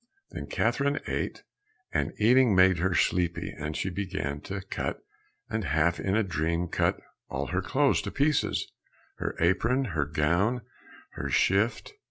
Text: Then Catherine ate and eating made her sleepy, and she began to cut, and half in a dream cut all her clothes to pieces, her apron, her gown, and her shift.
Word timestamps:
Then 0.31 0.47
Catherine 0.47 0.99
ate 1.05 1.43
and 1.91 2.11
eating 2.17 2.55
made 2.55 2.79
her 2.79 2.95
sleepy, 2.95 3.51
and 3.51 3.77
she 3.77 3.91
began 3.91 4.41
to 4.45 4.61
cut, 4.61 4.99
and 5.47 5.63
half 5.63 5.99
in 5.99 6.15
a 6.15 6.23
dream 6.23 6.69
cut 6.69 6.99
all 7.29 7.45
her 7.53 7.61
clothes 7.61 8.01
to 8.01 8.09
pieces, 8.11 8.65
her 9.17 9.35
apron, 9.39 9.85
her 9.93 10.05
gown, 10.05 10.61
and 10.61 10.61
her 11.25 11.29
shift. 11.29 11.93